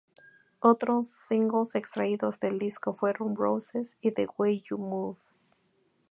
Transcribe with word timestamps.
Otros 0.61 1.09
singles 1.11 1.75
extraídos 1.75 2.39
del 2.39 2.57
disco 2.57 2.95
fueron 2.95 3.35
"Roses" 3.35 3.99
y 4.01 4.09
"The 4.09 4.27
Way 4.35 4.63
You 4.67 4.79
Move". 4.79 5.17